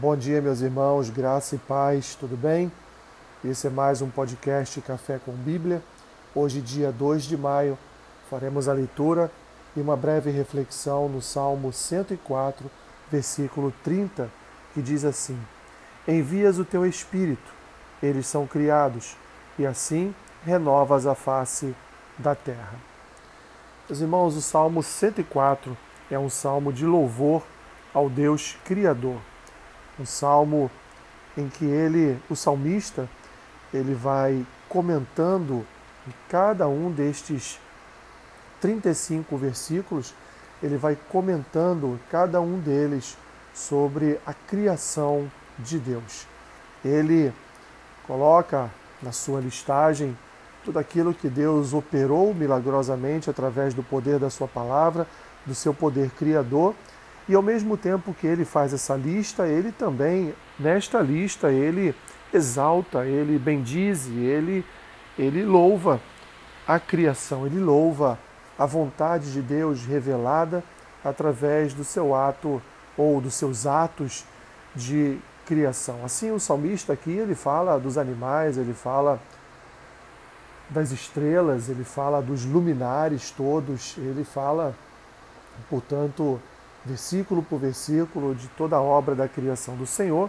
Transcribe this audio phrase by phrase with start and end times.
[0.00, 2.70] Bom dia, meus irmãos, graça e paz, tudo bem?
[3.44, 5.82] Esse é mais um podcast Café com Bíblia.
[6.32, 7.76] Hoje, dia 2 de maio,
[8.30, 9.28] faremos a leitura
[9.74, 12.70] e uma breve reflexão no Salmo 104,
[13.10, 14.30] versículo 30,
[14.72, 15.36] que diz assim:
[16.06, 17.52] Envias o teu espírito,
[18.00, 19.16] eles são criados,
[19.58, 20.14] e assim
[20.46, 21.74] renovas a face
[22.16, 22.78] da terra.
[23.88, 25.76] Meus irmãos, o Salmo 104
[26.08, 27.42] é um salmo de louvor
[27.92, 29.18] ao Deus Criador
[29.98, 30.70] um salmo
[31.36, 33.08] em que ele, o salmista,
[33.72, 35.66] ele vai comentando
[36.06, 37.60] em cada um destes
[38.60, 40.14] 35 versículos,
[40.62, 43.16] ele vai comentando cada um deles
[43.54, 46.26] sobre a criação de Deus.
[46.84, 47.32] Ele
[48.06, 48.70] coloca
[49.02, 50.16] na sua listagem
[50.64, 55.06] tudo aquilo que Deus operou milagrosamente através do poder da sua palavra,
[55.46, 56.74] do seu poder criador
[57.28, 61.94] e ao mesmo tempo que ele faz essa lista, ele também, nesta lista, ele
[62.32, 64.64] exalta, ele bendize, ele,
[65.18, 66.00] ele louva
[66.66, 68.18] a criação, ele louva
[68.58, 70.64] a vontade de Deus revelada
[71.04, 72.62] através do seu ato
[72.96, 74.24] ou dos seus atos
[74.74, 76.04] de criação.
[76.04, 79.20] Assim, o salmista aqui, ele fala dos animais, ele fala
[80.70, 84.74] das estrelas, ele fala dos luminares todos, ele fala,
[85.70, 86.40] portanto,
[86.88, 90.28] versículo por versículo, de toda a obra da criação do Senhor,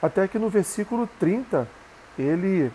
[0.00, 1.68] até que no versículo 30
[2.18, 2.72] ele,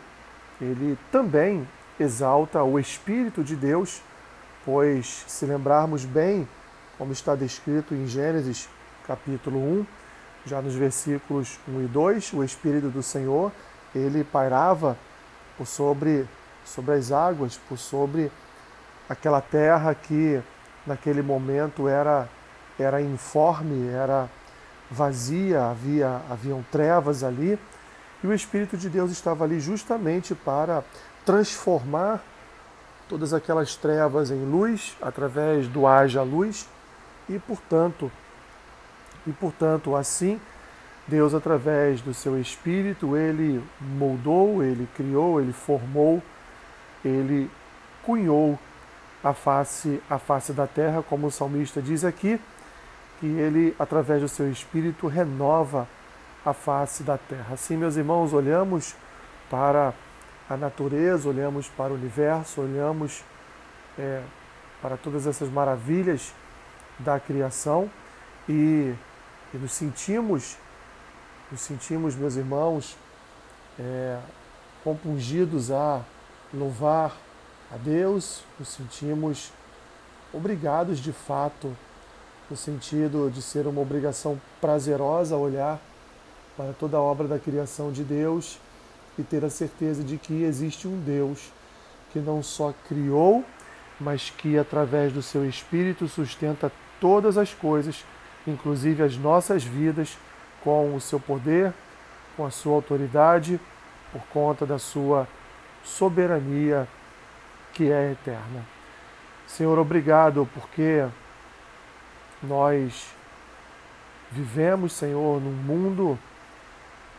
[0.62, 1.68] ele também
[2.00, 4.02] exalta o Espírito de Deus,
[4.66, 6.48] pois, se lembrarmos bem,
[6.98, 8.70] como está descrito em Gênesis
[9.08, 9.86] capítulo 1,
[10.46, 13.52] já nos versículos 1 e 2, o Espírito do Senhor,
[13.96, 14.98] ele pairava
[15.58, 16.28] por sobre,
[16.66, 18.32] sobre as águas, por sobre
[19.08, 20.42] aquela terra que
[20.86, 22.28] naquele momento era
[22.80, 24.30] era informe, era
[24.90, 27.58] vazia, havia haviam trevas ali,
[28.24, 30.84] e o Espírito de Deus estava ali justamente para
[31.26, 32.24] transformar
[33.08, 36.68] todas aquelas trevas em luz através do haja luz
[37.30, 38.12] e portanto
[39.28, 40.40] e portanto assim
[41.08, 46.24] Deus através do seu espírito ele moldou, ele criou, ele formou,
[47.04, 47.52] ele
[48.04, 48.58] cunhou
[49.22, 52.40] a face a face da terra, como o salmista diz aqui,
[53.24, 55.88] que ele, através do seu espírito, renova
[56.46, 57.54] a face da terra.
[57.54, 58.98] Assim, meus irmãos, olhamos
[59.50, 59.94] para
[60.50, 63.24] a natureza, olhamos para o universo, olhamos
[63.98, 64.22] é,
[64.82, 66.34] para todas essas maravilhas
[67.00, 67.90] da criação
[68.50, 68.94] e,
[69.54, 70.58] e nos sentimos,
[71.50, 72.98] nos sentimos, meus irmãos,
[73.80, 74.20] é,
[74.84, 76.02] compungidos a
[76.54, 77.16] louvar
[77.72, 79.50] a Deus, nos sentimos
[80.34, 81.74] obrigados de fato
[82.50, 85.80] no sentido de ser uma obrigação prazerosa olhar
[86.56, 88.60] para toda a obra da criação de Deus
[89.18, 91.52] e ter a certeza de que existe um Deus
[92.12, 93.44] que não só criou,
[94.00, 98.06] mas que através do seu Espírito sustenta todas as coisas,
[98.46, 100.18] inclusive as nossas vidas,
[100.64, 101.74] com o seu poder,
[102.38, 103.60] com a sua autoridade,
[104.12, 105.28] por conta da sua
[105.84, 106.88] soberania
[107.74, 108.66] que é eterna.
[109.48, 111.06] Senhor, obrigado porque
[112.44, 113.08] nós
[114.32, 116.20] vivemos, Senhor, num mundo,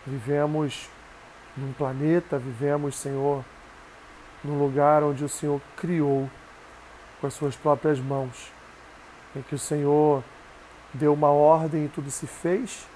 [0.06, 0.88] vivemos
[1.56, 3.44] num planeta, vivemos, Senhor,
[4.42, 6.28] num lugar onde o Senhor criou
[7.20, 8.52] com as suas próprias mãos,
[9.34, 10.22] em que o Senhor
[10.92, 12.86] deu uma ordem e tudo se fez,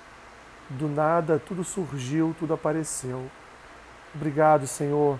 [0.68, 3.30] do nada tudo surgiu, tudo apareceu.
[4.14, 5.18] Obrigado, Senhor,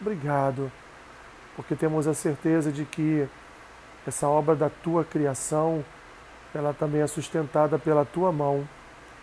[0.00, 0.70] obrigado,
[1.56, 3.26] porque temos a certeza de que
[4.06, 5.84] essa obra da tua criação
[6.54, 8.66] ela também é sustentada pela tua mão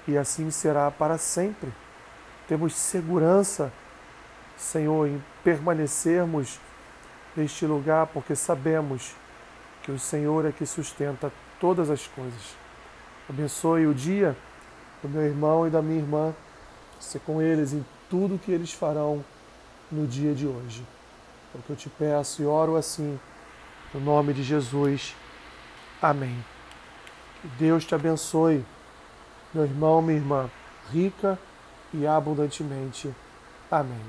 [0.08, 1.72] e assim será para sempre.
[2.48, 3.72] Temos segurança,
[4.58, 6.60] Senhor, em permanecermos
[7.36, 9.14] neste lugar, porque sabemos
[9.84, 12.56] que o Senhor é que sustenta todas as coisas.
[13.30, 14.36] Abençoe o dia
[15.02, 16.34] do meu irmão e da minha irmã,
[17.00, 19.24] ser com eles em tudo que eles farão
[19.92, 20.84] no dia de hoje.
[21.54, 23.20] É o que eu te peço e oro assim,
[23.94, 25.16] no nome de Jesus.
[26.02, 26.59] Amém.
[27.44, 28.66] Deus te abençoe,
[29.54, 30.50] meu irmão, minha irmã,
[30.92, 31.40] rica
[31.94, 33.14] e abundantemente.
[33.72, 34.02] Amém.